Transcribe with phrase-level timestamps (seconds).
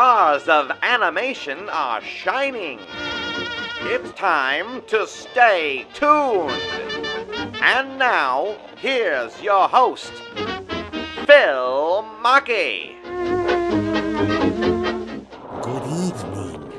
[0.00, 2.80] stars of animation are shining.
[3.82, 6.52] It's time to stay tuned.
[7.60, 10.10] And now, here's your host,
[11.26, 12.96] Phil Machi.
[15.60, 16.72] Good evening,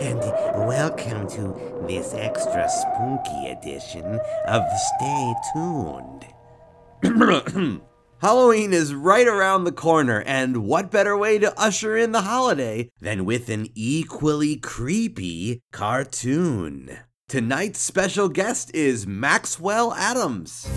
[0.00, 0.20] and
[0.66, 4.18] welcome to this extra spooky edition
[4.48, 4.62] of
[4.98, 6.26] Stay Tuned.
[8.22, 12.88] Halloween is right around the corner, and what better way to usher in the holiday
[13.00, 16.98] than with an equally creepy cartoon?
[17.28, 20.68] Tonight's special guest is Maxwell Atoms.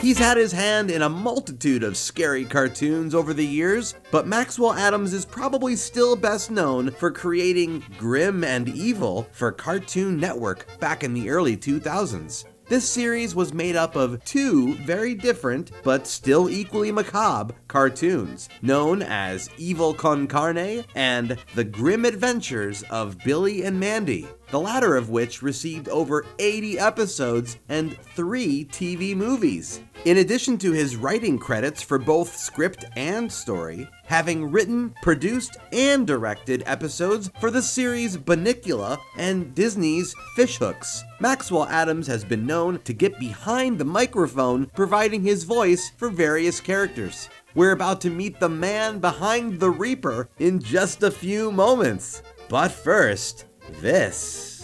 [0.00, 4.72] He's had his hand in a multitude of scary cartoons over the years, but Maxwell
[4.72, 11.04] Atoms is probably still best known for creating Grim and Evil for Cartoon Network back
[11.04, 12.46] in the early 2000s.
[12.68, 19.02] This series was made up of two very different, but still equally macabre, cartoons, known
[19.02, 25.10] as Evil Con Carne and The Grim Adventures of Billy and Mandy, the latter of
[25.10, 29.80] which received over 80 episodes and three TV movies.
[30.04, 36.06] In addition to his writing credits for both script and story, having written, produced, and
[36.06, 41.02] directed episodes for the series Bunnicula and Disney's Fishhooks.
[41.20, 46.60] Maxwell Atoms has been known to get behind the microphone, providing his voice for various
[46.60, 47.28] characters.
[47.54, 52.22] We're about to meet the man behind the Reaper in just a few moments.
[52.48, 53.46] But first,
[53.80, 54.62] this.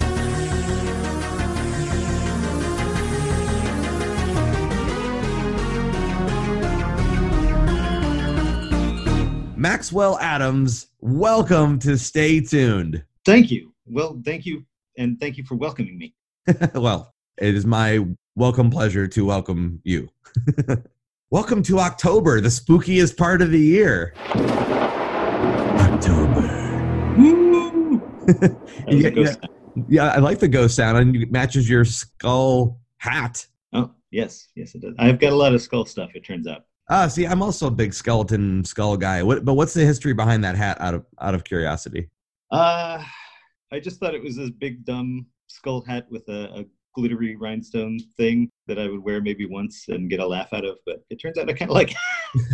[9.63, 13.05] Maxwell Atoms, welcome to Stay Tuned.
[13.25, 13.73] Thank you.
[13.87, 14.67] Well, thank you,
[14.99, 16.17] and thank you for welcoming me.
[16.75, 20.09] well, it is my welcome pleasure to welcome you.
[21.31, 24.15] welcome to October, the spookiest part of the year.
[25.79, 27.15] October.
[27.17, 28.03] Woo!
[28.89, 29.35] Yeah, yeah,
[29.89, 33.47] yeah, I like the ghost sound, and it matches your skull hat.
[33.73, 34.95] Oh, yes, yes, it does.
[34.99, 36.11] I've got a lot of skull stuff.
[36.17, 36.65] It turns out.
[36.91, 39.23] Ah, see, I'm also a big skeleton skull guy.
[39.23, 40.81] What, but what's the history behind that hat?
[40.81, 42.09] Out of out of curiosity.
[42.51, 43.03] Uh,
[43.73, 47.99] I just thought it was this big dumb skull hat with a, a glittery rhinestone
[48.17, 50.77] thing that I would wear maybe once and get a laugh out of.
[50.85, 51.95] But it turns out I kind of like.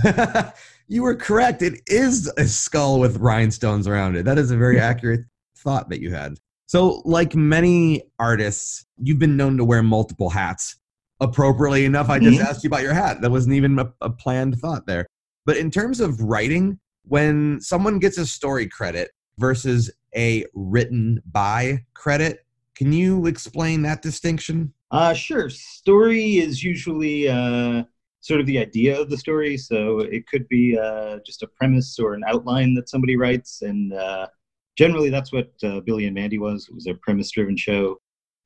[0.89, 1.63] you were correct.
[1.63, 4.25] It is a skull with rhinestones around it.
[4.25, 5.21] That is a very accurate
[5.57, 6.39] thought that you had.
[6.67, 10.77] So, like many artists, you've been known to wear multiple hats.
[11.21, 12.45] Appropriately enough, I just Mhm.
[12.45, 13.21] asked you about your hat.
[13.21, 15.07] That wasn't even a, a planned thought there.
[15.45, 21.85] But in terms of writing, when someone gets a story credit versus a written by
[21.95, 22.45] credit,
[22.77, 24.73] can you explain that distinction?
[24.91, 25.51] Uh, sure.
[25.51, 27.83] Story is usually uh,
[28.21, 29.57] sort of the idea of the story.
[29.57, 33.63] So it could be uh, just a premise or an outline that somebody writes.
[33.63, 34.29] And uh,
[34.77, 36.69] generally, that's what uh, Billy and Mandy was.
[36.69, 37.97] It was a premise driven show.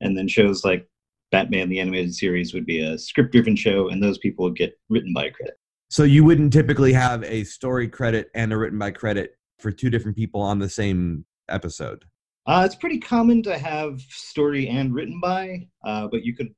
[0.01, 0.87] And then shows like
[1.33, 3.89] Batman, the animated series, would be a script driven show.
[3.89, 5.55] And those people would get written by credit.
[5.89, 9.89] So you wouldn't typically have a story credit and a written by credit for two
[9.89, 12.05] different people on the same episode.
[12.45, 16.53] Uh, it's pretty common to have story and written by, uh, but you could,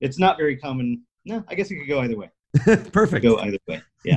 [0.00, 1.02] it's not very common.
[1.24, 2.30] No, I guess it could go either way.
[2.92, 3.22] Perfect.
[3.22, 3.82] Go either way.
[4.04, 4.16] Yeah.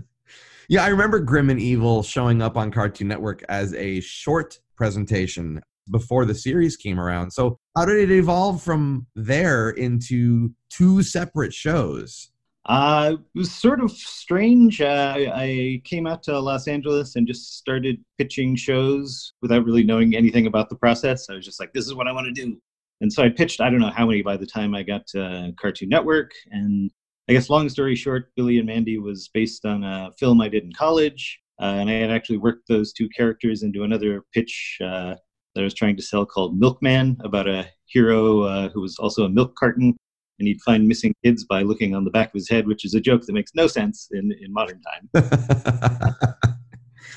[0.68, 5.62] yeah, I remember Grim and Evil showing up on Cartoon Network as a short presentation
[5.90, 7.30] before the series came around.
[7.30, 12.30] So, how did it evolve from there into two separate shows?
[12.68, 14.82] Uh, it was sort of strange.
[14.82, 20.14] Uh, I, came out to Los Angeles and just started pitching shows without really knowing
[20.14, 21.30] anything about the process.
[21.30, 22.60] I was just like, this is what I want to do.
[23.00, 25.52] And so I pitched, I don't know how many by the time I got to
[25.58, 26.32] Cartoon Network.
[26.50, 26.90] And
[27.28, 30.64] I guess, long story short, Billy and Mandy was based on a film I did
[30.64, 31.40] in college.
[31.60, 35.14] Uh, and I had actually worked those two characters into another pitch uh,
[35.58, 39.24] that I was trying to sell called Milkman about a hero uh, who was also
[39.24, 39.96] a milk carton
[40.38, 42.94] and he'd find missing kids by looking on the back of his head, which is
[42.94, 45.24] a joke that makes no sense in, in modern time.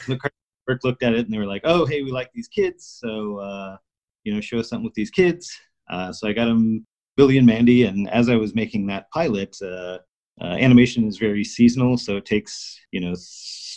[0.08, 2.98] The Cartoon looked at it and they were like, "Oh, hey, we like these kids,
[3.00, 3.78] so uh,
[4.24, 5.56] you know, show us something with these kids."
[5.92, 6.88] Uh, so I got him
[7.18, 10.00] Billy and Mandy, and as I was making that pilot, uh,
[10.42, 13.14] uh, animation is very seasonal, so it takes you know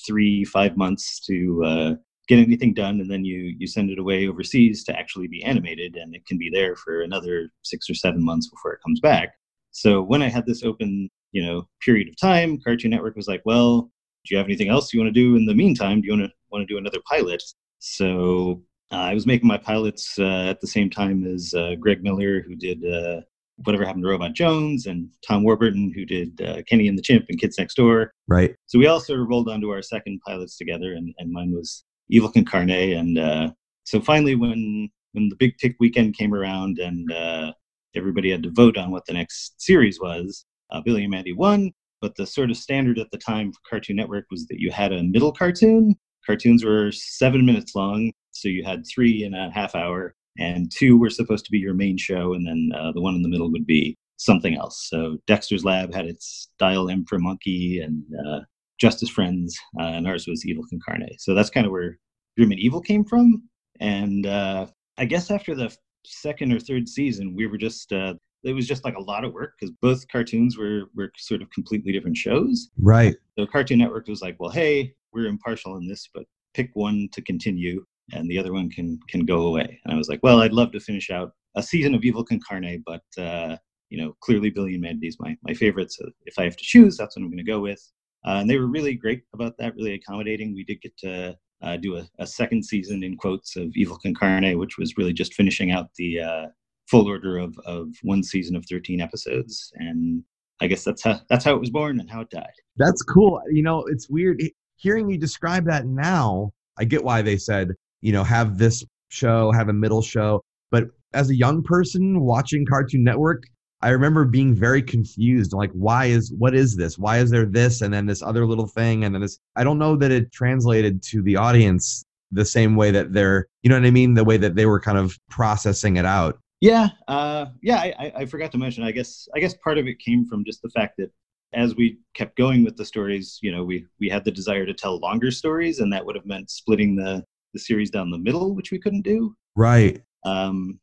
[0.07, 1.95] three five months to uh,
[2.29, 5.97] get anything done, and then you you send it away overseas to actually be animated,
[5.97, 9.35] and it can be there for another six or seven months before it comes back.
[9.73, 13.43] So when I had this open, you know, period of time, Cartoon Network was like,
[13.45, 13.91] "Well,
[14.25, 16.01] do you have anything else you want to do in the meantime?
[16.01, 17.43] Do you want to want to do another pilot?"
[17.81, 18.63] So
[18.93, 22.43] uh, I was making my pilots uh, at the same time as uh, Greg Miller,
[22.43, 23.21] who did uh,
[23.65, 27.27] Whatever Happened to Robot Jones and Tom Warburton, who did uh, Kenny and the Chimp
[27.29, 28.13] and Kids Next Door.
[28.27, 28.55] Right.
[28.67, 31.85] So we all sort of rolled onto our second pilots together, and, and mine was
[32.09, 32.71] Evil Con Carne.
[32.71, 33.51] And uh,
[33.85, 37.53] so finally, when when the big pick weekend came around and uh,
[37.95, 41.73] everybody had to vote on what the next series was, uh, Billy and Mandy won.
[42.01, 44.93] But the sort of standard at the time for Cartoon Network was that you had
[44.93, 45.95] a middle cartoon.
[46.27, 50.99] Cartoons were seven minutes long, so you had three in a half hour, and two
[50.99, 53.51] were supposed to be your main show, and then uh, the one in the middle
[53.53, 54.89] would be something else.
[54.89, 58.41] So Dexter's Lab had its Dial M for Monkey and uh,
[58.85, 61.09] Justice Friends, uh, and ours was Evil Con Carne.
[61.19, 61.99] So that's kind of where
[62.37, 63.49] Grim and Evil came from.
[63.81, 64.67] And uh,
[64.99, 68.85] I guess after the second or third season, we were just uh, it was just
[68.85, 72.69] like a lot of work because both cartoons were were sort of completely different shows.
[72.79, 73.17] Right.
[73.39, 77.23] So Cartoon Network was like, well, hey, we're impartial in this, but pick one to
[77.23, 79.81] continue, and the other one can can go away.
[79.85, 82.41] And I was like, well, I'd love to finish out a season of Evil Con
[82.47, 83.57] Carne, but uh,
[83.89, 85.91] you know, clearly Billy and Mandy's my my favorite.
[85.91, 87.83] So if I have to choose, that's what I'm going to go with.
[88.27, 90.55] Uh, and they were really great about that, really accommodating.
[90.55, 94.15] We did get to uh, do a, a, second season in quotes of Evil Con
[94.15, 96.47] Carne, which was really just finishing out the uh,
[96.87, 99.73] full order of, of one season of 13 episodes.
[99.77, 100.23] And
[100.61, 102.53] I guess that's how that's how it was born and how it died.
[102.77, 103.41] That's cool.
[103.51, 104.43] You know, it's weird
[104.77, 106.53] hearing you describe that now.
[106.79, 110.43] I get why they said, you know, have this show, have a middle show.
[110.71, 113.45] But as a young person watching Cartoon Network,
[113.85, 115.53] I remember being very confused.
[115.53, 116.99] Like, why is what is this?
[116.99, 119.39] Why is there this and then this other little thing and then this?
[119.57, 122.03] I don't know that it translated to the audience
[122.33, 124.15] the same way that they're, you know what I mean?
[124.15, 126.39] The way that they were kind of processing it out.
[126.63, 127.77] Yeah, uh, yeah.
[127.77, 128.85] I, I forgot to mention.
[128.85, 131.11] I guess I guess part of it came from just the fact that
[131.53, 134.73] as we kept going with the stories, you know, we we had the desire to
[134.73, 137.23] tell longer stories, and that would have meant splitting the
[137.53, 139.37] the series down the middle, which we couldn't do.
[139.55, 140.01] Right.
[140.25, 140.81] Um,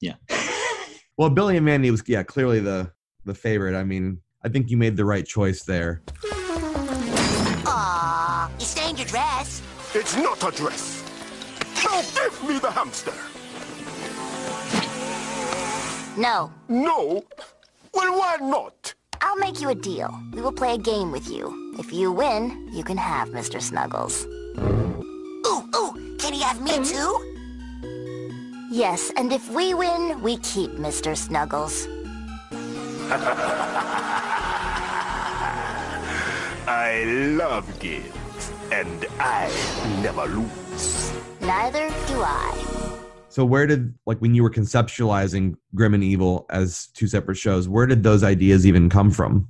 [0.00, 0.14] yeah.
[1.20, 2.90] Well, Billy and Mandy was yeah clearly the
[3.26, 3.74] the favorite.
[3.76, 6.00] I mean, I think you made the right choice there.
[7.66, 9.60] Aw, you stained your dress.
[9.94, 11.04] It's not a dress.
[11.84, 13.12] Now give me the hamster.
[16.18, 16.50] No.
[16.70, 17.22] No?
[17.92, 18.94] Well, why not?
[19.20, 20.18] I'll make you a deal.
[20.32, 21.74] We will play a game with you.
[21.78, 23.60] If you win, you can have Mr.
[23.60, 24.24] Snuggles.
[24.24, 26.84] Ooh, ooh, can he have me mm-hmm.
[26.84, 27.29] too?
[28.72, 31.16] Yes, and if we win, we keep Mr.
[31.16, 31.88] Snuggles.
[36.68, 37.02] I
[37.36, 39.50] love games, and I
[40.00, 41.12] never lose.
[41.40, 42.54] Neither do I.
[43.28, 47.68] So where did like when you were conceptualizing Grim and Evil as two separate shows,
[47.68, 49.48] where did those ideas even come from?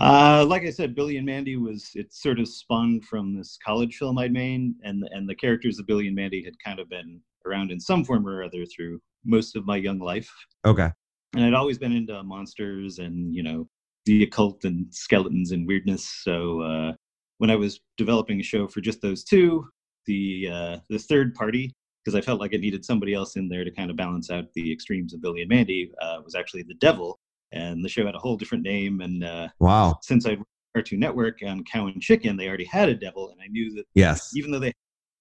[0.00, 3.98] Uh, like I said, Billy and Mandy was it sort of spun from this college
[3.98, 7.20] film I'd made, and and the characters of Billy and Mandy had kind of been
[7.46, 10.30] around in some form or other through most of my young life.
[10.64, 10.90] Okay.
[11.34, 13.68] And I'd always been into monsters and, you know,
[14.04, 16.04] the occult and skeletons and weirdness.
[16.22, 16.92] So uh,
[17.38, 19.66] when I was developing a show for just those two,
[20.06, 21.72] the uh, the third party,
[22.04, 24.52] because I felt like I needed somebody else in there to kind of balance out
[24.54, 27.18] the extremes of Billy and Mandy, uh, was actually the devil.
[27.52, 29.00] And the show had a whole different name.
[29.00, 30.42] And uh, wow, since I'd
[30.74, 33.84] Cartoon Network on Cow and Chicken, they already had a devil, and I knew that.
[33.94, 34.32] Yes.
[34.34, 34.72] Even though they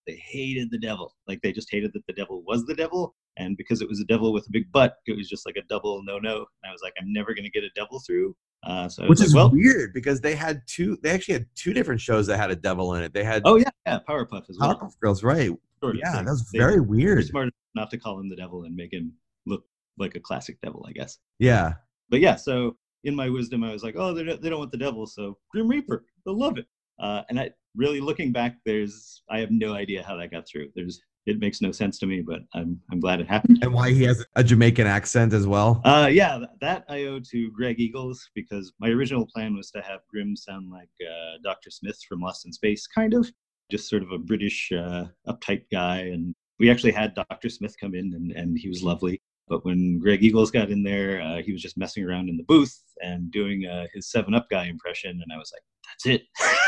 [0.07, 1.15] they hated the devil.
[1.27, 3.15] Like they just hated that the devil was the devil.
[3.37, 5.61] And because it was a devil with a big butt, it was just like a
[5.69, 6.37] double no no.
[6.37, 8.35] And I was like, I'm never gonna get a devil through.
[8.63, 10.97] Uh, so which like, is well, weird because they had two.
[11.01, 13.13] They actually had two different shows that had a devil in it.
[13.13, 14.75] They had oh yeah, yeah, Powerpuff as well.
[14.75, 15.51] Powerpuff Girls, right?
[15.79, 16.25] Sort of yeah, thing.
[16.25, 17.25] that was They very weird.
[17.25, 19.13] Smart not to call him the devil and make him
[19.45, 19.63] look
[19.97, 21.17] like a classic devil, I guess.
[21.39, 21.73] Yeah,
[22.09, 24.71] But yeah, so in my wisdom, I was like, oh, they don't, they don't want
[24.71, 26.67] the devil, so Grim Reaper, they'll love it.
[27.01, 30.69] Uh, and I really looking back, there's I have no idea how that got through.
[30.75, 33.59] There's it makes no sense to me, but I'm I'm glad it happened.
[33.61, 35.81] and why he has a Jamaican accent as well.
[35.83, 39.99] Uh, yeah, that I owe to Greg Eagles because my original plan was to have
[40.09, 41.69] Grim sound like uh, Dr.
[41.69, 43.31] Smith from Lost in Space, kind of,
[43.69, 45.99] just sort of a British uh, uptight guy.
[45.99, 47.49] And we actually had Dr.
[47.49, 49.21] Smith come in, and, and he was lovely.
[49.51, 52.43] But when Greg Eagles got in there, uh, he was just messing around in the
[52.43, 56.21] booth and doing uh, his Seven Up guy impression, and I was like, "That's it,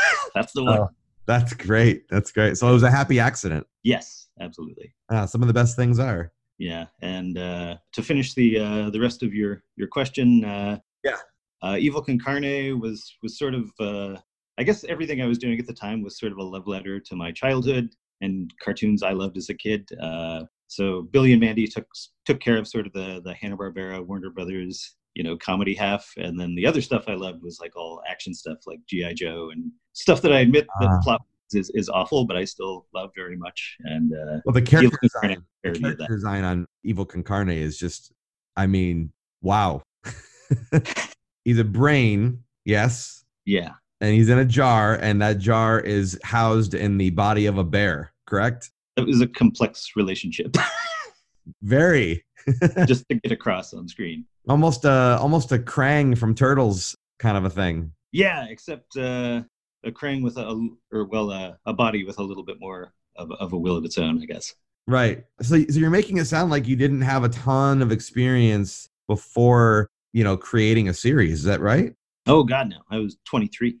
[0.34, 0.88] that's the one." Oh.
[1.26, 2.02] That's great.
[2.10, 2.58] That's great.
[2.58, 3.66] So it was a happy accident.
[3.82, 4.94] Yes, absolutely.
[5.10, 6.30] Ah, some of the best things are.
[6.58, 11.16] Yeah, and uh, to finish the uh, the rest of your your question, uh, Yeah.
[11.62, 14.16] uh, Evil Con Carne was was sort of uh,
[14.58, 17.00] I guess everything I was doing at the time was sort of a love letter
[17.00, 17.88] to my childhood
[18.20, 19.88] and cartoons I loved as a kid.
[19.98, 21.86] Uh, so Billy and Mandy took
[22.24, 26.10] took care of sort of the the Hanna Barbera Warner Brothers you know comedy half,
[26.16, 29.50] and then the other stuff I loved was like all action stuff like GI Joe
[29.52, 30.96] and stuff that I admit that Ah.
[30.96, 33.76] the plot is is awful, but I still love very much.
[33.84, 35.80] And uh, Well, the character design, the that.
[35.82, 38.12] character design on Evil Con Carne is just,
[38.56, 39.82] I mean, wow.
[41.44, 43.72] he's a brain, yes, Yeah.
[44.00, 47.64] and he's in a jar, and that jar is housed in the body of a
[47.64, 48.12] bear.
[48.26, 48.70] Correct?
[48.96, 50.56] That was a complex relationship
[51.62, 52.24] Very.
[52.86, 54.26] just to get across on screen.
[54.48, 57.92] almost a almost a Krang from Turtles kind of a thing.
[58.12, 59.42] Yeah, except uh,
[59.84, 63.30] a Krang with a, or well, uh, a body with a little bit more of,
[63.32, 64.54] of a will of its own, I guess.
[64.86, 65.24] Right.
[65.40, 69.88] So, so you're making it sound like you didn't have a ton of experience before,
[70.12, 71.40] you know, creating a series.
[71.40, 71.94] Is that right?
[72.26, 72.76] Oh God, no!
[72.90, 73.78] I was 23.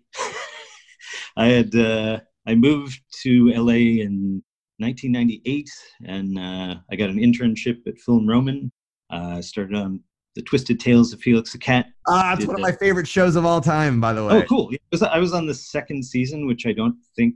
[1.36, 4.42] I had uh, I moved to LA in
[4.78, 5.70] 1998,
[6.06, 8.70] and uh, I got an internship at Film Roman.
[9.12, 10.00] Uh, I started on
[10.34, 11.86] the Twisted Tales of Felix the Cat.
[12.08, 14.34] Ah, it's one of my favorite shows of all time, by the way.
[14.38, 14.70] Oh, cool!
[14.90, 17.34] Was- I was on the second season, which I don't think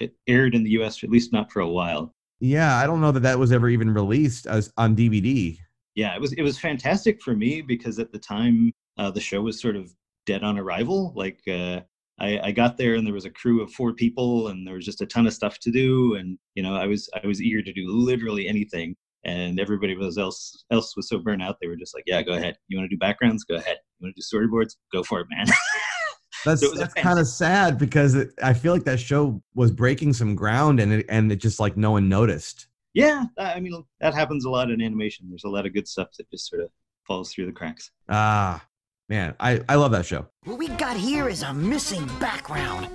[0.00, 1.02] it aired in the U.S.
[1.04, 2.14] at least not for a while.
[2.40, 5.58] Yeah, I don't know that that was ever even released as on DVD.
[5.96, 9.40] yeah it was it was fantastic for me because at the time uh, the show
[9.42, 9.92] was sort of
[10.26, 11.80] dead on arrival like uh,
[12.20, 14.84] I, I got there and there was a crew of four people and there was
[14.84, 17.62] just a ton of stuff to do and you know i was i was eager
[17.62, 21.76] to do literally anything and everybody was else else was so burnt out they were
[21.76, 22.56] just like yeah go ahead.
[22.68, 23.44] You want to do backgrounds?
[23.44, 23.76] Go ahead.
[23.98, 24.76] You want to do storyboards?
[24.92, 25.46] Go for it man.
[26.44, 29.72] That's So it that's kind of sad because it, I feel like that show was
[29.72, 32.68] breaking some ground and it and it just like no one noticed.
[32.94, 35.26] yeah i I mean that happens a lot in animation.
[35.28, 36.70] There's a lot of good stuff that just sort of
[37.08, 37.90] falls through the cracks.
[38.08, 38.64] Ah,
[39.08, 40.26] man, I I love that show.
[40.44, 42.88] What we got here is a missing background.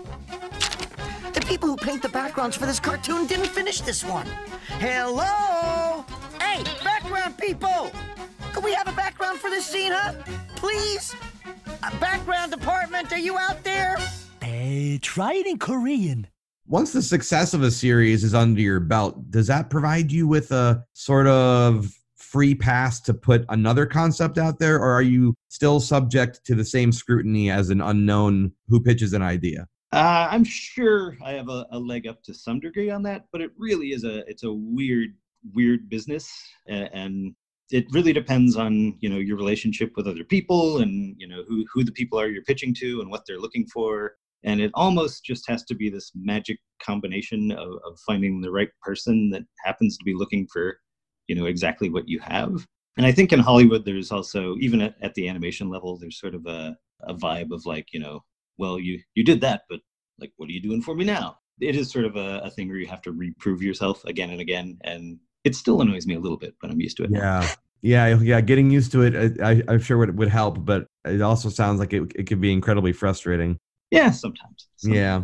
[1.34, 4.28] The people who paint the backgrounds for this cartoon didn't finish this one.
[4.80, 6.06] Hello?
[6.40, 7.92] Hey, background people!
[8.54, 10.14] Could we have a background for this scene, huh?
[10.56, 11.16] Please?
[11.84, 13.98] A background department, are you out there?
[14.42, 16.28] Hey, try it in Korean.
[16.68, 20.52] Once the success of a series is under your belt, does that provide you with
[20.52, 21.92] a sort of
[22.34, 26.66] free pass to put another concept out there, or are you still subject to the
[26.66, 29.68] same scrutiny as an unknown who pitches an idea?
[29.92, 33.42] Uh, I'm sure I have a, a leg up to some degree on that, but
[33.42, 35.12] it really is a it's a weird
[35.54, 36.28] weird business,
[36.68, 37.36] and,
[37.72, 41.66] it really depends on you know your relationship with other people and you know who
[41.74, 45.24] who the people are you're pitching to and what they're looking for, and it almost
[45.24, 49.98] just has to be this magic combination of, of finding the right person that happens
[49.98, 50.78] to be looking for
[51.28, 52.66] you know exactly what you have.
[52.96, 56.36] And I think in Hollywood, there's also even at, at the animation level, there's sort
[56.36, 56.78] of a,
[57.08, 58.24] a vibe of like you know
[58.58, 59.80] well you you did that but
[60.20, 62.68] like what are you doing for me now it is sort of a, a thing
[62.68, 66.20] where you have to reprove yourself again and again and it still annoys me a
[66.20, 67.20] little bit but i'm used to it now.
[67.20, 67.50] Yeah.
[67.86, 71.50] Yeah, yeah, getting used to it, I, I'm sure would would help, but it also
[71.50, 73.58] sounds like it, it could be incredibly frustrating.
[73.92, 74.98] yeah sometimes, sometimes.
[74.98, 75.24] Yeah.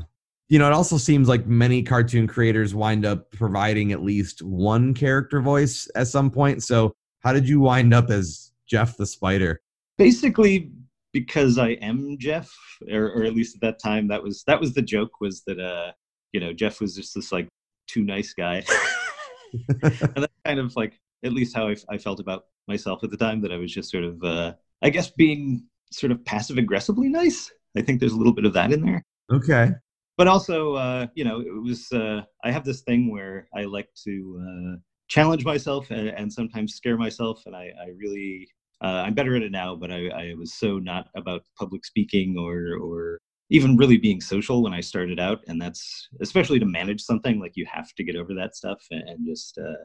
[0.50, 4.94] You know, it also seems like many cartoon creators wind up providing at least one
[4.94, 6.64] character voice at some point.
[6.64, 9.62] So, how did you wind up as Jeff the Spider?
[10.00, 10.72] basically
[11.14, 12.50] because i am jeff
[12.90, 15.60] or, or at least at that time that was that was the joke was that
[15.60, 15.92] uh
[16.32, 17.48] you know jeff was just this like
[17.88, 18.64] too nice guy
[19.84, 23.18] and that's kind of like at least how I, I felt about myself at the
[23.18, 27.10] time that i was just sort of uh i guess being sort of passive aggressively
[27.10, 29.70] nice i think there's a little bit of that in there Okay.
[30.20, 33.90] But also uh, you know it was uh, i have this thing where i like
[34.06, 34.14] to
[34.46, 34.76] uh,
[35.08, 38.48] challenge myself and, and sometimes scare myself and i, I really
[38.84, 42.38] uh, i'm better at it now but I, I was so not about public speaking
[42.38, 47.02] or or even really being social when i started out and that's especially to manage
[47.02, 49.84] something like you have to get over that stuff and, and just uh,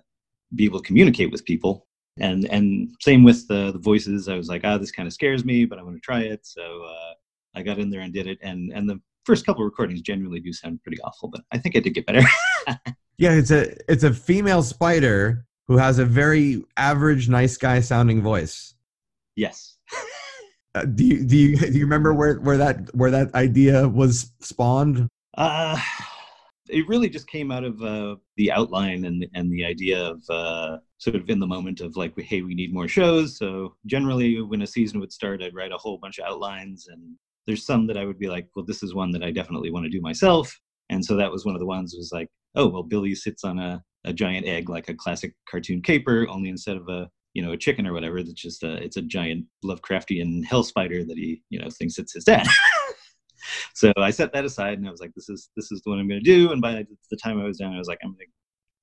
[0.57, 1.87] be able to communicate with people.
[2.21, 5.45] And and same with the, the voices i was like ah this kind of scares
[5.45, 6.47] me but i want to try it.
[6.47, 7.15] So uh,
[7.57, 10.53] i got in there and did it and and the first couple recordings generally do
[10.53, 12.23] sound pretty awful but i think i did get better
[13.17, 18.23] Yeah, it's a it's a female spider who has a very average, nice guy sounding
[18.23, 18.75] voice.
[19.37, 19.77] yes
[20.75, 24.33] Uh, do you do you do you remember where where that where that idea was
[24.41, 25.09] spawned?
[25.39, 25.79] uh
[26.69, 30.79] it really just came out of uh, the outline and and the idea of uh,
[30.99, 33.37] sort of in the moment of like, hey, we need more shows.
[33.37, 37.17] So generally, when a season would start, I'd write a whole bunch of outlines, and
[37.47, 39.85] there's some that I would be like, well, this is one that I definitely want
[39.85, 40.59] to do myself.
[40.91, 43.59] And so that was one of the ones was like, oh, well, Billy sits on
[43.59, 47.53] a, a giant egg like a classic cartoon caper, only instead of a you know
[47.53, 51.43] a chicken or whatever, that's just a it's a giant Lovecraftian hell spider that he
[51.51, 52.47] you know thinks it's his dad.
[53.75, 55.99] so I set that aside and I was like, this is this is the one
[55.99, 56.53] I'm going to do.
[56.53, 58.27] And by the time I was done, I was like, I'm going to,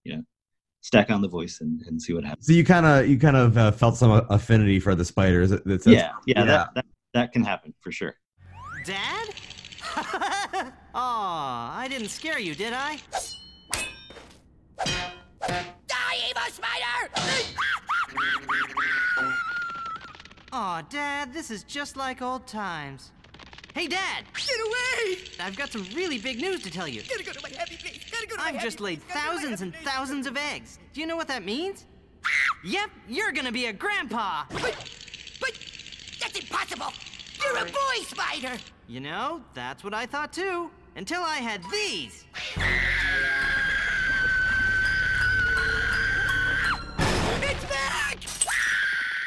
[0.04, 0.24] you know,
[0.82, 2.48] stack on the voice and, and see what happens.
[2.48, 5.52] So you kind of you kind of uh, felt some affinity for the spiders.
[5.52, 6.46] That's, yeah, yeah, yeah.
[6.46, 8.16] That, that that can happen for sure.
[8.84, 9.30] Dad?
[10.96, 12.98] Aw, I didn't scare you, did I?
[14.86, 17.10] Die, evil spider!
[20.54, 23.12] Aw, Dad, this is just like old times.
[23.74, 24.26] Hey, Dad!
[24.34, 25.18] Get away!
[25.40, 27.04] I've got some really big news to tell you.
[27.04, 28.04] Gotta go to my happy place.
[28.12, 29.14] Gotta go to my I've just laid place.
[29.14, 29.86] Gotta go to my thousands and place.
[29.86, 30.80] thousands of eggs.
[30.94, 31.86] Do you know what that means?
[32.26, 32.30] Ah!
[32.64, 34.44] yep, you're gonna be a grandpa.
[34.50, 34.76] But,
[35.40, 35.52] but,
[36.20, 36.92] that's impossible.
[37.44, 38.58] You're a boy spider.
[38.88, 40.70] You know, that's what I thought too.
[40.96, 42.26] Until I had these.
[47.44, 48.18] It's back!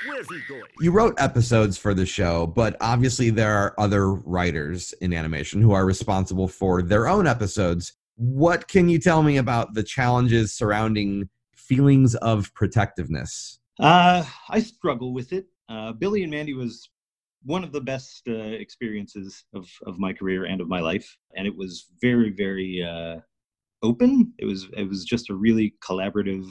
[0.07, 0.63] Where's he going?
[0.81, 5.73] You wrote episodes for the show, but obviously there are other writers in animation who
[5.73, 7.95] are responsible for their own episodes.
[8.17, 13.59] What can you tell me about the challenges surrounding feelings of protectiveness?
[13.81, 15.47] Uh, I struggle with it.
[15.69, 16.91] Uh, Billy and Mandy was
[17.45, 21.47] one of the best uh, experiences of, of my career and of my life, and
[21.47, 23.21] it was very, very uh,
[23.83, 24.33] open.
[24.39, 26.51] It was it was just a really collaborative,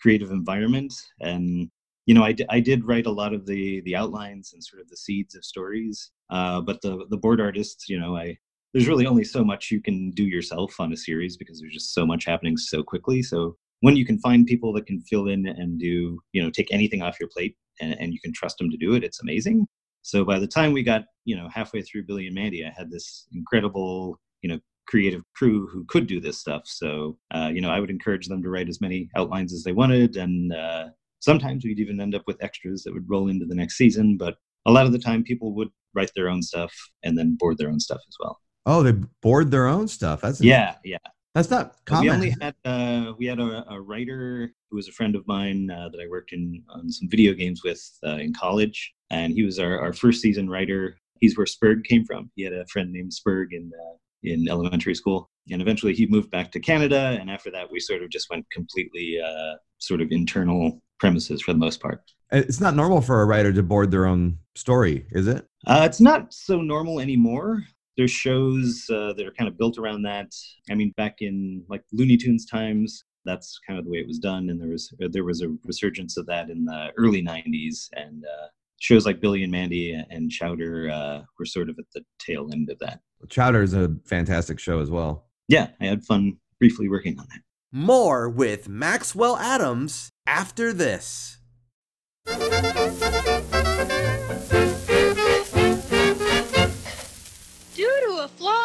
[0.00, 1.70] creative environment, and
[2.06, 4.88] you know, I, I did write a lot of the the outlines and sort of
[4.88, 6.10] the seeds of stories.
[6.30, 8.36] Uh, but the the board artists, you know, I
[8.74, 11.94] there's really only so much you can do yourself on a series because there's just
[11.94, 13.22] so much happening so quickly.
[13.22, 16.72] So when you can find people that can fill in and do, you know, take
[16.72, 19.66] anything off your plate and, and you can trust them to do it, it's amazing.
[20.04, 22.90] So by the time we got, you know, halfway through Billy and Mandy, I had
[22.90, 26.64] this incredible, you know, creative crew who could do this stuff.
[26.66, 29.72] So, uh, you know, I would encourage them to write as many outlines as they
[29.72, 30.16] wanted.
[30.18, 30.88] And uh,
[31.20, 34.18] sometimes we'd even end up with extras that would roll into the next season.
[34.18, 37.56] But a lot of the time, people would write their own stuff and then board
[37.56, 38.38] their own stuff as well.
[38.66, 38.92] Oh, they
[39.22, 40.20] board their own stuff.
[40.20, 40.98] That's Yeah, yeah.
[41.34, 44.92] That's not But we only had uh, we had a, a writer who was a
[44.92, 48.32] friend of mine uh, that I worked in on some video games with uh, in
[48.32, 50.96] college, and he was our, our first season writer.
[51.20, 52.30] He's where Sperg came from.
[52.36, 56.30] He had a friend named Sperg in uh, in elementary school, and eventually he moved
[56.30, 57.18] back to Canada.
[57.20, 61.52] And after that, we sort of just went completely uh, sort of internal premises for
[61.52, 62.00] the most part.
[62.30, 65.46] It's not normal for a writer to board their own story, is it?
[65.66, 67.64] Uh, it's not so normal anymore.
[67.96, 70.32] There's shows uh, that are kind of built around that.
[70.70, 74.18] I mean, back in like Looney Tunes times, that's kind of the way it was
[74.18, 77.88] done, and there was uh, there was a resurgence of that in the early '90s,
[77.92, 78.46] and uh,
[78.80, 82.70] shows like Billy and Mandy and Chowder uh, were sort of at the tail end
[82.70, 83.00] of that.
[83.28, 85.26] Chowder is a fantastic show as well.
[85.48, 87.40] Yeah, I had fun briefly working on that.
[87.72, 91.38] More with Maxwell Atoms after this.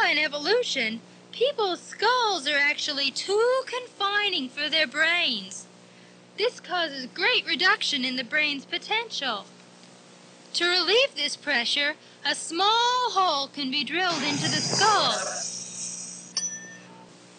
[0.10, 5.67] In evolution, people's skulls are actually too confining for their brains.
[6.38, 9.45] This causes great reduction in the brain's potential.
[10.54, 11.93] To relieve this pressure,
[12.26, 15.13] a small hole can be drilled into the skull.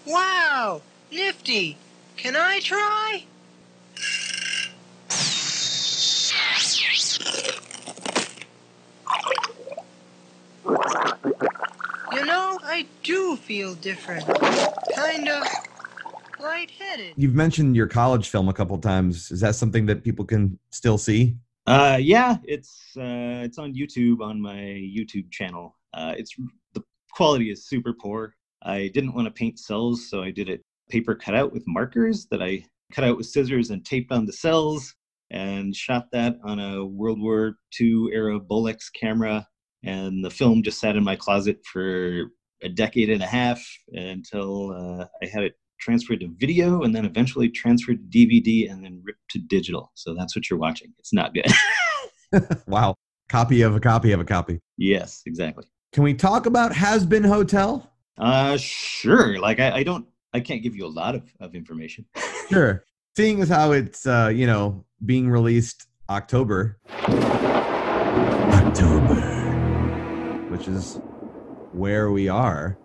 [0.06, 1.76] Wow, nifty.
[2.16, 3.24] Can I try?
[12.70, 14.26] You know, I do feel different.
[14.94, 15.42] Kind of
[16.38, 17.14] lightheaded.
[17.16, 19.30] You've mentioned your college film a couple times.
[19.30, 21.36] Is that something that people can still see?
[21.66, 25.76] Uh, yeah, it's uh, it's on YouTube on my YouTube channel.
[25.94, 26.34] Uh, it's
[26.74, 28.34] the quality is super poor.
[28.62, 32.42] I didn't want to paint cells, so I did it paper cutout with markers that
[32.42, 34.94] I cut out with scissors and taped on the cells,
[35.30, 39.46] and shot that on a World War II era Bolex camera.
[39.82, 42.24] And the film just sat in my closet for
[42.62, 47.04] a decade and a half until uh, I had it transferred to video and then
[47.04, 49.90] eventually transferred to DVD and then ripped to digital.
[49.94, 50.92] So that's what you're watching.
[50.98, 51.50] It's not good.
[52.66, 52.94] wow.
[53.28, 54.60] Copy of a copy of a copy.
[54.76, 55.64] yes, exactly.
[55.92, 57.90] Can we talk about Hazbin Hotel?
[58.18, 59.38] Uh, sure.
[59.38, 62.06] Like I, I don't, I can't give you a lot of, of information.
[62.50, 62.84] Sure.
[63.16, 66.80] Seeing as how it's uh, you know, being released October.
[68.52, 69.20] October.
[70.50, 70.98] Which is
[71.72, 72.78] where we are.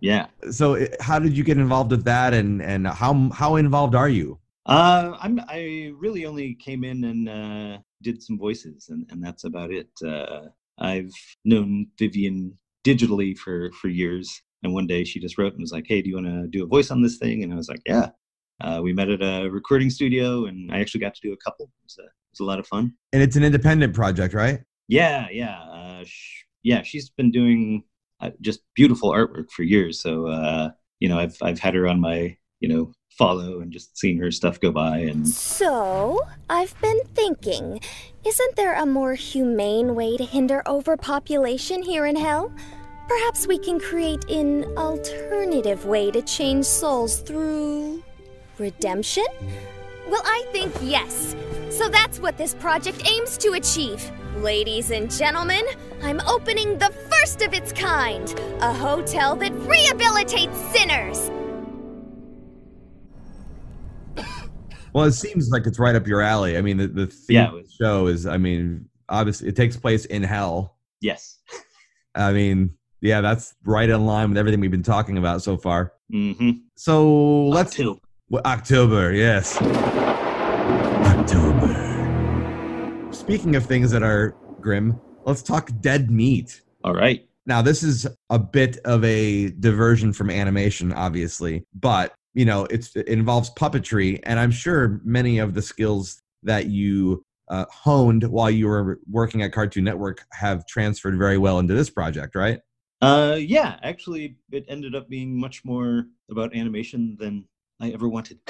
[0.00, 0.26] yeah.
[0.50, 4.38] So how did you get involved with that and and how how involved are you?
[4.66, 9.44] Uh, I'm, I really only came in and uh, did some voices, and, and that's
[9.44, 9.88] about it.
[10.04, 11.12] Uh, I've
[11.44, 12.54] known Vivienne
[12.84, 16.08] digitally for for years, and one day she just wrote and was like, "Hey, do
[16.08, 18.10] you want to do a voice on this thing?" And I was like, "Yeah."
[18.60, 21.66] Uh, we met at a recording studio, and I actually got to do a couple.
[21.66, 22.94] It was a, it was a lot of fun.
[23.12, 24.60] And it's an independent project, right?
[24.86, 26.82] Yeah, yeah, uh, sh- yeah.
[26.82, 27.84] She's been doing
[28.20, 30.00] uh, just beautiful artwork for years.
[30.00, 33.96] So uh, you know, I've I've had her on my you know follow and just
[33.96, 37.80] seen her stuff go by and So, I've been thinking,
[38.26, 42.52] isn't there a more humane way to hinder overpopulation here in Hell?
[43.06, 48.02] Perhaps we can create an alternative way to change souls through
[48.58, 49.26] redemption?
[50.08, 51.36] Well, I think yes.
[51.70, 55.62] So that's what this project aims to achieve Ladies and gentlemen,
[56.02, 58.28] I'm opening the first of its kind
[58.60, 61.30] a hotel that rehabilitates sinners.
[64.92, 66.56] Well, it seems like it's right up your alley.
[66.56, 69.76] I mean, the, the theme Yeah, of the show is, I mean, obviously it takes
[69.76, 70.78] place in hell.
[71.00, 71.38] Yes.
[72.14, 75.92] I mean, yeah, that's right in line with everything we've been talking about so far.
[76.12, 76.50] Mm-hmm.
[76.76, 78.00] So let's October.
[78.30, 79.60] Well, October, yes.
[81.06, 81.93] October.
[83.24, 86.60] Speaking of things that are grim, let's talk dead meat.
[86.84, 87.26] All right.
[87.46, 92.94] Now, this is a bit of a diversion from animation, obviously, but you know, it's
[92.94, 98.50] it involves puppetry, and I'm sure many of the skills that you uh, honed while
[98.50, 102.60] you were working at Cartoon Network have transferred very well into this project, right?
[103.00, 107.46] Uh, yeah, actually, it ended up being much more about animation than
[107.80, 108.38] I ever wanted.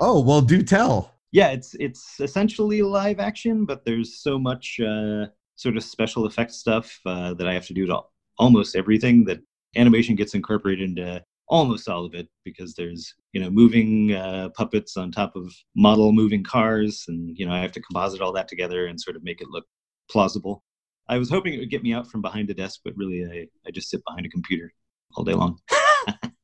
[0.00, 1.13] Oh, well, do tell.
[1.34, 6.54] Yeah, it's it's essentially live action, but there's so much uh, sort of special effects
[6.54, 8.02] stuff uh, that I have to do to
[8.38, 9.40] almost everything that
[9.74, 14.96] animation gets incorporated into almost all of it because there's you know moving uh, puppets
[14.96, 18.46] on top of model moving cars, and you know I have to composite all that
[18.46, 19.64] together and sort of make it look
[20.08, 20.62] plausible.
[21.08, 23.48] I was hoping it would get me out from behind a desk, but really I,
[23.66, 24.72] I just sit behind a computer
[25.16, 25.58] all day long.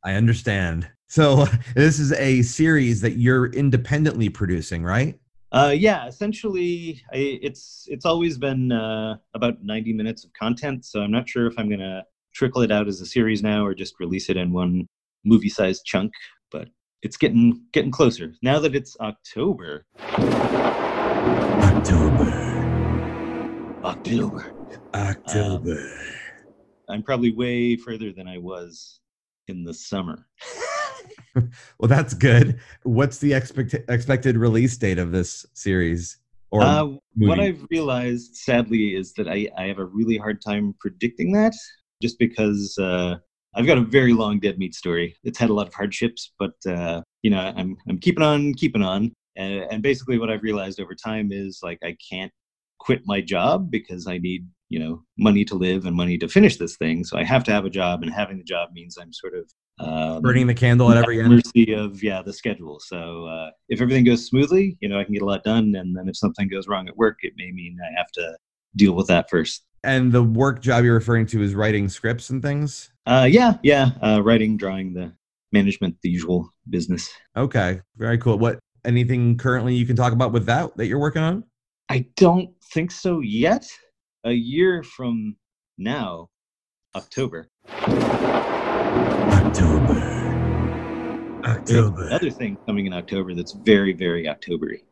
[0.04, 0.88] I understand.
[1.08, 5.18] So, this is a series that you're independently producing, right?
[5.52, 11.00] Uh, yeah, essentially, I, it's it's always been uh, about 90 minutes of content, so
[11.00, 13.98] I'm not sure if I'm gonna trickle it out as a series now or just
[13.98, 14.86] release it in one
[15.24, 16.12] movie-sized chunk.
[16.52, 16.68] But
[17.02, 19.86] it's getting getting closer now that it's October.
[21.60, 22.50] October.
[23.82, 24.54] October.
[24.94, 25.92] October.
[26.88, 28.99] I'm probably way further than I was
[29.50, 30.26] in the summer.
[31.34, 32.58] well, that's good.
[32.84, 36.18] What's the expect- expected release date of this series?
[36.50, 36.86] Or Uh,
[37.16, 37.38] what?
[37.38, 41.54] I've realized, sadly, is that I, I have a really hard time predicting that
[42.02, 43.16] just because uh,
[43.54, 45.16] I've got a very long dead meat story.
[45.22, 48.82] It's had a lot of hardships, but uh, you know, I'm I'm keeping on, keeping
[48.82, 49.12] on.
[49.36, 52.32] And, and basically, what I've realized over time is like I can't
[52.78, 56.56] quit my job because I need you know money to live and money to finish
[56.56, 57.04] this thing.
[57.04, 59.50] So I have to have a job, and having the job means I'm sort of
[59.86, 61.30] um, Burning the candle at every end.
[61.30, 62.80] mercy of yeah the schedule.
[62.80, 65.94] So uh, if everything goes smoothly, you know I can get a lot done, and
[65.94, 68.36] then if something goes wrong at work, it may mean I have to
[68.76, 69.64] deal with that first.
[69.82, 72.90] And the work job you're referring to is writing scripts and things?
[73.06, 75.12] Uh, yeah, yeah, uh, writing, drawing, the
[75.52, 77.10] management, the usual business.
[77.36, 78.38] Okay, very cool.
[78.38, 81.44] What anything currently you can talk about with that that you're working on?
[81.88, 83.66] I don't think so yet.
[84.24, 85.36] A year from
[85.78, 86.28] now,
[86.94, 87.48] October.
[91.42, 91.64] October.
[91.64, 94.82] There's another thing coming in October that's very, very Octobery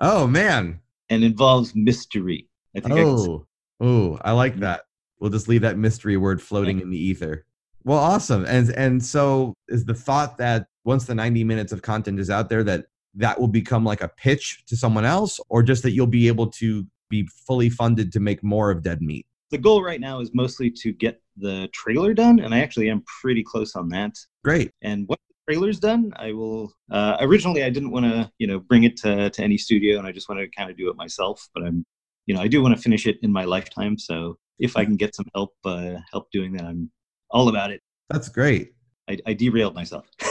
[0.00, 0.80] Oh man.
[1.08, 2.48] and involves mystery.
[2.76, 3.46] I think I Oh.
[3.80, 4.82] Oh, I like that.
[5.20, 7.46] We'll just leave that mystery word floating in the ether.
[7.84, 8.44] Well, awesome.
[8.44, 12.48] And and so is the thought that once the 90 minutes of content is out
[12.48, 16.06] there that that will become like a pitch to someone else or just that you'll
[16.08, 19.26] be able to be fully funded to make more of Dead Meat?
[19.50, 23.02] the goal right now is mostly to get the trailer done, and I actually am
[23.22, 24.14] pretty close on that.
[24.44, 24.72] Great.
[24.82, 26.70] And what the trailer's done, I will.
[26.90, 30.06] Uh, originally, I didn't want to, you know, bring it to to any studio, and
[30.06, 31.48] I just wanted to kind of do it myself.
[31.54, 31.86] But I'm,
[32.26, 33.96] you know, I do want to finish it in my lifetime.
[33.96, 36.90] So if I can get some help, uh, help doing that, I'm
[37.30, 37.80] all about it.
[38.10, 38.72] That's great.
[39.08, 40.06] I, I derailed myself.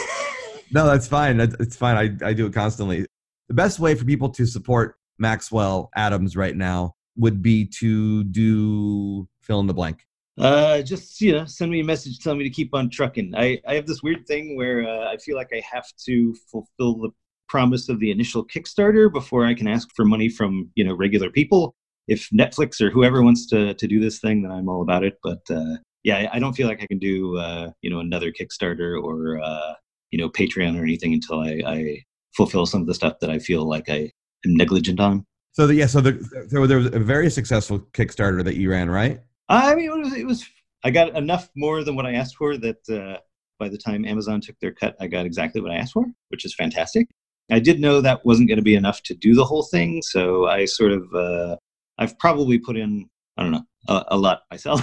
[0.69, 1.37] No, that's fine.
[1.37, 1.95] That's- It's fine.
[1.95, 3.05] I, I do it constantly.
[3.47, 9.27] The best way for people to support Maxwell Atoms right now would be to do
[9.41, 10.05] fill in the blank.
[10.39, 13.33] Uh, just you know, send me a message, telling me to keep on trucking.
[13.35, 16.95] I I have this weird thing where uh, I feel like I have to fulfill
[16.97, 17.09] the
[17.49, 21.31] promise of the initial Kickstarter before I can ask for money from you know regular
[21.31, 21.73] people.
[22.07, 25.17] If Netflix or whoever wants to to do this thing, then I'm all about it.
[25.23, 29.01] But uh, yeah, I, don't feel like I can do uh, you know another Kickstarter
[29.01, 29.73] or uh,
[30.11, 32.03] you know Patreon or anything until I, I
[32.35, 34.11] fulfill some of the stuff that I feel like I
[34.55, 35.25] negligent on.
[35.53, 36.11] So the, yeah, so the,
[36.49, 39.19] there, there was a very successful Kickstarter that you ran, right?
[39.49, 40.45] I mean, it was, it was.
[40.83, 42.57] I got enough more than what I asked for.
[42.57, 43.19] That uh,
[43.59, 46.45] by the time Amazon took their cut, I got exactly what I asked for, which
[46.45, 47.07] is fantastic.
[47.49, 50.47] I did know that wasn't going to be enough to do the whole thing, so
[50.47, 51.55] I sort of, uh,
[51.97, 54.81] I've probably put in, I don't know, a, a lot myself,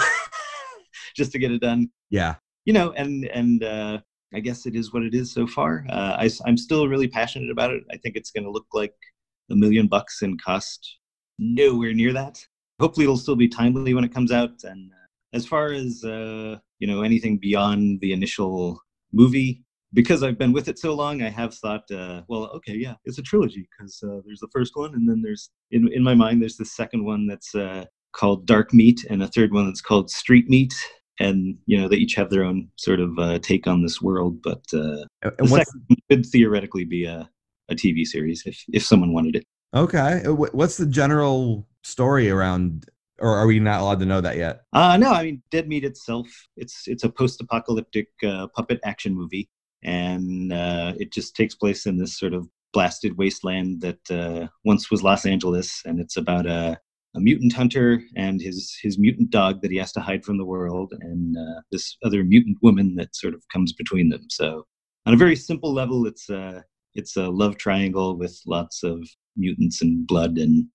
[1.17, 1.91] just to get it done.
[2.11, 2.37] Yeah.
[2.65, 3.99] You know, and and uh,
[4.33, 5.85] I guess it is what it is so far.
[5.91, 7.85] Uh, I, I'm still really passionate about it.
[7.93, 8.95] I think it's going to look like
[9.51, 10.99] a million bucks in cost
[11.39, 12.45] nowhere near that
[12.81, 16.57] hopefully it'll still be timely when it comes out and uh, as far as uh,
[16.79, 18.81] you know anything beyond the initial
[19.13, 22.95] movie because I've been with it so long, I have thought, uh, well, okay, yeah,
[23.05, 26.15] it's a trilogy because uh, there's the first one, and then there's in in my
[26.15, 29.81] mind there's the second one that's uh, called Dark Meat, and a third one that's
[29.81, 30.75] called Street Meat,
[31.21, 34.43] and you know they each have their own sort of uh, take on this world.
[34.43, 37.31] But uh, the second could theoretically be a,
[37.71, 39.45] a TV series if if someone wanted it.
[39.75, 40.23] Okay.
[40.25, 42.87] Uh, What's the general story around,
[43.19, 44.63] or are we not allowed to know that yet?
[44.73, 46.29] Uh, no, I mean Dead Meat itself.
[46.57, 49.49] It's it's a post-apocalyptic uh, puppet action movie,
[49.83, 54.91] and uh, it just takes place in this sort of blasted wasteland that uh, once
[54.91, 56.79] was Los Angeles, and it's about a,
[57.15, 60.45] a mutant hunter and his his mutant dog that he has to hide from the
[60.45, 64.27] world, and uh, this other mutant woman that sort of comes between them.
[64.29, 64.67] So,
[65.07, 66.61] on a very simple level, it's uh,
[66.95, 70.67] it's a love triangle with lots of mutants and blood and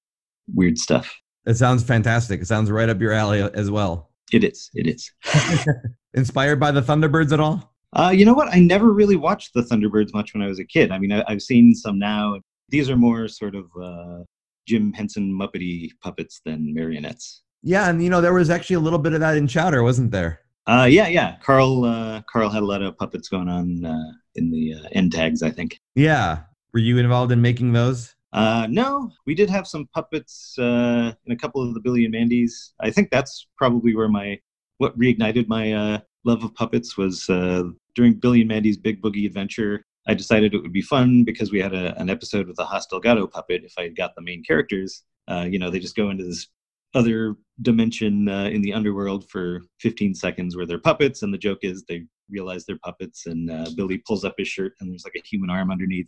[0.53, 1.13] weird stuff.
[1.45, 2.41] It sounds fantastic.
[2.41, 4.12] It sounds right up your alley as well.
[4.32, 4.69] It is.
[4.73, 5.12] It is.
[6.13, 7.73] Inspired by the Thunderbirds at all?
[7.93, 8.53] Uh, you know what?
[8.53, 10.91] I never really watched the Thunderbirds much when I was a kid.
[10.91, 12.39] I mean, I, I've seen some now.
[12.69, 14.23] These are more sort of uh,
[14.67, 17.41] Jim Henson Muppety puppets than marionettes.
[17.63, 20.12] Yeah, and you know there was actually a little bit of that in Chowder, wasn't
[20.12, 20.41] there?
[20.67, 21.38] Uh, yeah, yeah.
[21.41, 25.11] Carl uh, Carl had a lot of puppets going on uh, in the uh, end
[25.11, 25.79] tags, I think.
[25.95, 26.39] Yeah.
[26.73, 28.15] Were you involved in making those?
[28.31, 32.11] Uh, no, we did have some puppets uh, in a couple of the Billy and
[32.11, 32.73] Mandy's.
[32.79, 34.39] I think that's probably where my
[34.77, 37.63] what reignited my uh, love of puppets was uh,
[37.95, 39.83] during Billy and Mandy's Big Boogie Adventure.
[40.07, 42.87] I decided it would be fun because we had a, an episode with a Hoss
[42.87, 43.63] Delgado puppet.
[43.63, 46.47] If I had got the main characters, uh, you know, they just go into this
[46.95, 51.59] other dimension uh, in the underworld for 15 seconds where they're puppets, and the joke
[51.61, 55.15] is they realize they're puppets, and uh, Billy pulls up his shirt and there's like
[55.17, 56.07] a human arm underneath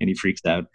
[0.00, 0.64] and he freaks out.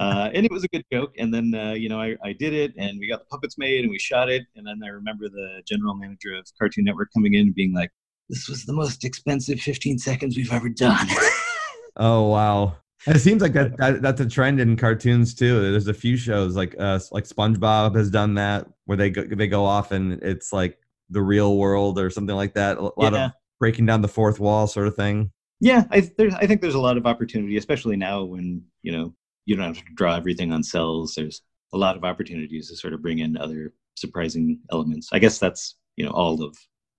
[0.00, 1.12] Uh, and it was a good joke.
[1.18, 3.82] And then, uh, you know, I, I did it and we got the puppets made
[3.82, 4.42] and we shot it.
[4.56, 7.90] And then I remember the general manager of Cartoon Network coming in and being like,
[8.28, 11.06] this was the most expensive 15 seconds we've ever done.
[11.96, 12.76] Oh wow.
[13.06, 15.70] It seems like that, that that's a trend in cartoons too.
[15.70, 19.48] There's a few shows like uh like SpongeBob has done that where they go they
[19.48, 20.78] go off and it's like
[21.10, 22.78] the real world or something like that.
[22.78, 23.26] A lot Yeah.
[23.26, 25.30] of breaking down the fourth wall sort of thing.
[25.60, 29.14] yeah, I, there's, I think there's a lot of opportunity, especially now when, you know,
[29.46, 31.14] you don't have to draw everything on cells.
[31.14, 31.42] There's
[31.72, 35.08] a lot of opportunities to sort of bring in other surprising elements.
[35.12, 36.56] I guess that's, you know, all of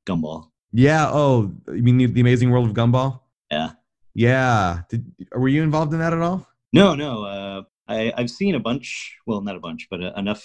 [0.07, 0.49] Gumball.
[0.73, 1.09] Yeah.
[1.11, 3.19] Oh, you mean the, the Amazing World of Gumball?
[3.51, 3.71] Yeah.
[4.13, 4.81] Yeah.
[4.89, 6.47] Did, were you involved in that at all?
[6.73, 7.23] No, no.
[7.23, 9.15] Uh, I, I've seen a bunch.
[9.25, 10.43] Well, not a bunch, but uh, enough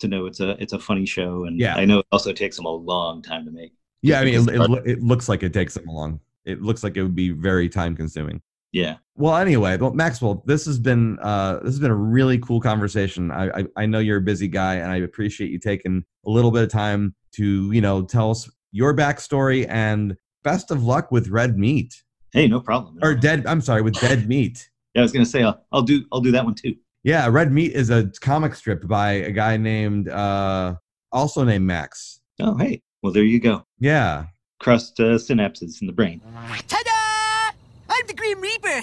[0.00, 1.74] to know it's a it's a funny show, and Yeah.
[1.74, 3.72] I know it also takes them a long time to make.
[4.02, 4.20] Yeah.
[4.20, 6.20] I mean, it, it, it looks like it takes them along.
[6.44, 8.40] It looks like it would be very time consuming.
[8.72, 8.96] Yeah.
[9.16, 13.30] Well, anyway, well, Maxwell, this has been uh, this has been a really cool conversation.
[13.30, 16.50] I, I I know you're a busy guy, and I appreciate you taking a little
[16.50, 21.28] bit of time to you know tell us your backstory and best of luck with
[21.28, 22.98] Red Meat Hey, no problem.
[23.02, 23.46] or Dead.
[23.46, 24.68] I'm sorry, with Dead Meat.
[24.94, 26.74] Yeah, I was gonna say I'll, I'll do I'll do that one too.
[27.02, 30.74] Yeah, Red Meat is a comic strip by a guy named uh,
[31.12, 32.20] also named Max.
[32.40, 32.82] Oh, hey.
[33.06, 33.64] Well, there you go.
[33.78, 34.24] Yeah.
[34.58, 36.20] Crossed uh, synapses in the brain.
[36.66, 37.56] Ta-da!
[37.88, 38.80] I'm the Grim Reaper.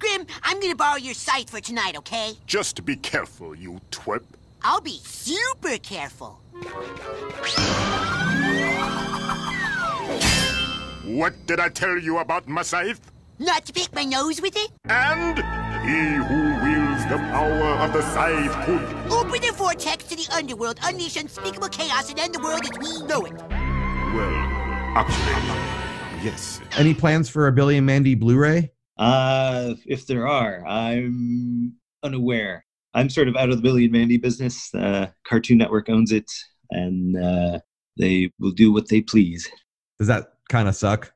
[0.00, 2.32] Grim, I'm gonna borrow your sight for tonight, okay?
[2.48, 4.24] Just be careful, you twerp.
[4.64, 6.40] I'll be super careful.
[11.04, 13.11] What did I tell you about my scythe?
[13.38, 14.70] Not to pick my nose with it?
[14.84, 15.36] And
[15.82, 19.12] he who wields the power of the scythe could.
[19.12, 23.06] Open the vortex to the underworld, unleash unspeakable chaos, and end the world as we
[23.06, 23.32] know it.
[24.14, 24.34] Well,
[24.94, 26.60] actually, yes.
[26.76, 28.70] Any plans for a Billy and Mandy Blu-ray?
[28.98, 32.64] Uh, if there are, I'm unaware.
[32.94, 34.72] I'm sort of out of the Billy and Mandy business.
[34.74, 36.30] Uh, Cartoon Network owns it,
[36.70, 37.58] and uh,
[37.98, 39.50] they will do what they please.
[39.98, 41.12] Does that kind of suck?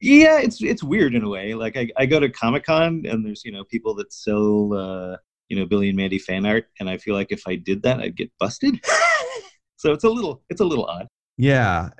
[0.00, 1.54] Yeah, it's it's weird in a way.
[1.54, 5.16] Like I, I go to Comic Con and there's you know people that sell uh,
[5.48, 8.00] you know Billy and Mandy fan art, and I feel like if I did that,
[8.00, 8.84] I'd get busted.
[9.76, 11.08] so it's a little it's a little odd.
[11.38, 11.90] Yeah.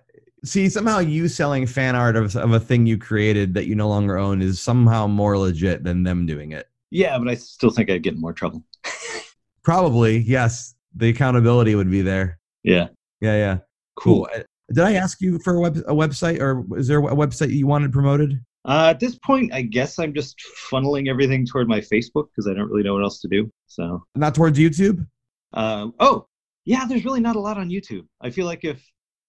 [0.44, 3.88] See, somehow you selling fan art of, of a thing you created that you no
[3.88, 6.68] longer own is somehow more legit than them doing it.
[6.90, 8.62] Yeah, but I still think I'd get in more trouble.
[9.64, 10.74] Probably, yes.
[10.94, 12.38] The accountability would be there.
[12.62, 12.88] Yeah.
[13.20, 13.59] Yeah, yeah.
[13.96, 14.28] Cool.
[14.32, 17.50] Uh, Did I ask you for a, web, a website or is there a website
[17.50, 18.40] you wanted promoted?
[18.64, 20.37] Uh, at this point, I guess I'm just
[20.70, 23.48] funneling everything toward my Facebook because I don't really know what else to do.
[23.68, 25.07] So, Not towards YouTube?
[25.55, 26.26] uh, oh,
[26.64, 28.07] yeah, there's really not a lot on YouTube.
[28.20, 28.85] I feel like if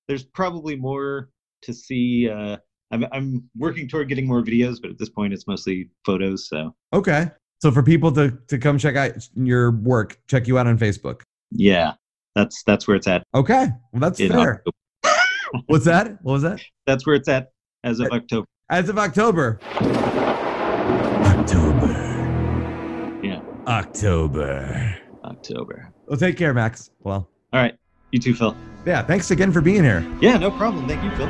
[0.08, 1.30] there's probably more
[1.62, 2.58] to see, uh,
[2.90, 6.50] I'm, I'm working toward getting more videos, but at this point, it's mostly photos.
[6.50, 7.28] So, Okay.
[7.62, 11.22] So for people to, to come check out your work, check you out on Facebook.
[11.52, 11.94] yeah,
[12.36, 13.24] that's that's where it's at.
[13.36, 13.68] Okay.
[13.94, 14.56] Well, that's in fair.
[14.56, 14.78] October.
[15.68, 16.18] What's that?
[16.24, 16.62] What was that?
[16.86, 17.52] That's where it's at
[17.84, 18.48] as of October.
[18.70, 19.60] As of October.
[21.26, 23.20] October.
[23.24, 23.42] Yeah.
[23.68, 24.98] October.
[25.24, 25.92] October.
[26.08, 26.90] Well, take care, Max.
[27.04, 27.76] Well, All right.
[28.12, 28.56] You too, Phil.
[28.86, 30.06] yeah, thanks again for being here.
[30.22, 30.88] Yeah, no problem.
[30.88, 31.28] Thank you, Phil.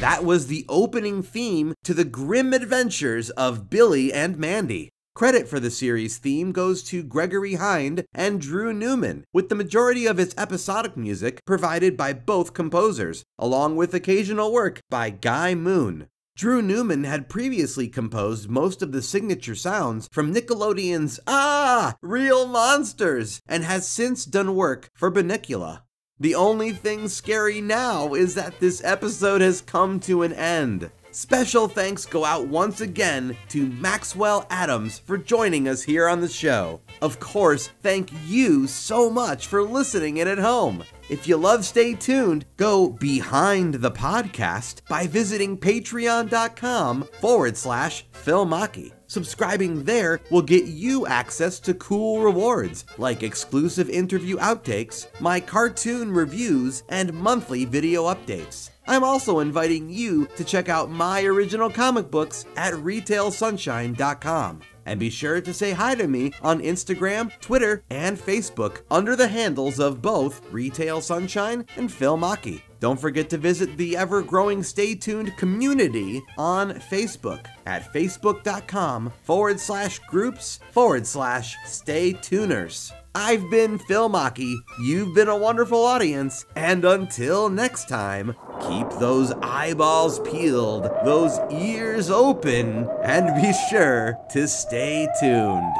[0.00, 4.88] That was the opening theme to the grim adventures of Billy and Mandy.
[5.14, 10.06] Credit for the series theme goes to Gregory Hinde and Drew Neumann, with the majority
[10.06, 16.08] of its episodic music provided by both composers, along with occasional work by Guy Moon.
[16.34, 21.96] Drew Neumann had previously composed most of the signature sounds from Nickelodeon's Ah!
[22.00, 25.82] Real Monsters, and has since done work for Bunnicula.
[26.20, 30.90] The only thing scary now is that this episode has come to an end.
[31.12, 36.28] Special thanks go out once again to Maxwell Atoms for joining us here on the
[36.28, 36.82] show.
[37.00, 40.84] Of course, thank you so much for listening in at home.
[41.08, 48.46] If you love Stay 'Tooned, go behind the podcast by visiting patreon.com forward slash Phil
[48.46, 48.99] Philmachi.
[49.10, 56.12] Subscribing there will get you access to cool rewards like exclusive interview outtakes, my cartoon
[56.12, 58.70] reviews, and monthly video updates.
[58.86, 64.60] I'm also inviting you to check out my original comic books at retailsunshine.com.
[64.86, 69.28] And be sure to say hi to me on Instagram, Twitter, and Facebook under the
[69.28, 72.62] handles of both Retail Sunshine and Phil Machi.
[72.80, 79.60] Don't forget to visit the ever growing Stay 'Tooned community on Facebook at facebook.com forward
[79.60, 82.92] slash groups forward slash stay tuners.
[83.14, 84.62] I've been Phil Machi.
[84.78, 88.36] you've been a wonderful audience, and until next time,
[88.68, 95.74] keep those eyeballs peeled, those ears open, and be sure to stay tuned.